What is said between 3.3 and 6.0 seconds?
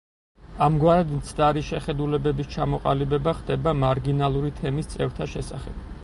ხდება მარგინალური თემის წევრთა შესახებ.